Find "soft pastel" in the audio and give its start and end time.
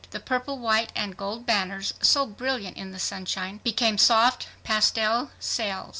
3.99-5.29